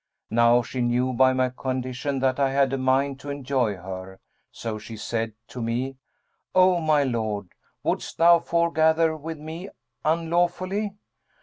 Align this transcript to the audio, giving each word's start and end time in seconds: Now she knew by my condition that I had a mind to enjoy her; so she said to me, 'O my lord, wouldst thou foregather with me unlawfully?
Now 0.31 0.63
she 0.63 0.81
knew 0.81 1.13
by 1.13 1.31
my 1.33 1.49
condition 1.51 2.17
that 2.21 2.39
I 2.39 2.49
had 2.49 2.73
a 2.73 2.77
mind 2.79 3.19
to 3.19 3.29
enjoy 3.29 3.75
her; 3.75 4.19
so 4.51 4.79
she 4.79 4.97
said 4.97 5.33
to 5.49 5.61
me, 5.61 5.95
'O 6.55 6.79
my 6.79 7.03
lord, 7.03 7.49
wouldst 7.83 8.17
thou 8.17 8.39
foregather 8.39 9.15
with 9.15 9.37
me 9.37 9.69
unlawfully? 10.03 10.95